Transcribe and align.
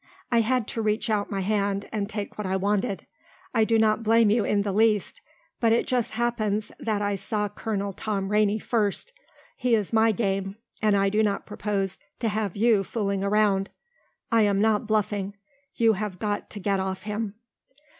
I 0.31 0.41
had 0.41 0.67
to 0.69 0.81
reach 0.81 1.11
out 1.11 1.29
my 1.29 1.41
hand 1.41 1.87
and 1.91 2.09
take 2.09 2.35
what 2.35 2.47
I 2.47 2.55
wanted. 2.55 3.05
I 3.53 3.63
do 3.63 3.77
not 3.77 4.01
blame 4.01 4.31
you 4.31 4.43
in 4.43 4.63
the 4.63 4.71
least, 4.71 5.21
but 5.59 5.71
it 5.71 5.85
just 5.85 6.13
happens 6.13 6.71
that 6.79 7.03
I 7.03 7.13
saw 7.15 7.47
Colonel 7.49 7.93
Tom 7.93 8.29
Rainey 8.29 8.57
first. 8.57 9.13
He 9.55 9.75
is 9.75 9.93
my 9.93 10.11
game 10.11 10.55
and 10.81 10.95
I 10.97 11.09
do 11.09 11.21
not 11.21 11.45
propose 11.45 11.99
to 12.17 12.29
have 12.29 12.55
you 12.57 12.83
fooling 12.83 13.23
around. 13.23 13.69
I 14.31 14.41
am 14.41 14.59
not 14.59 14.87
bluffing. 14.87 15.35
You 15.75 15.93
have 15.93 16.17
got 16.17 16.49
to 16.49 16.59
get 16.59 16.79
off 16.79 17.03
him." 17.03 17.35